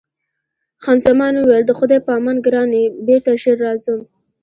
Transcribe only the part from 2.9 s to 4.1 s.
بېرته ژر راځم.